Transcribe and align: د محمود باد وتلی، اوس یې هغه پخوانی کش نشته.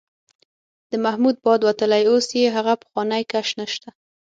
د 0.89 0.91
محمود 1.05 1.35
باد 1.45 1.59
وتلی، 1.65 2.03
اوس 2.11 2.25
یې 2.39 2.53
هغه 2.57 2.73
پخوانی 2.81 3.23
کش 3.31 3.49
نشته. 3.59 3.89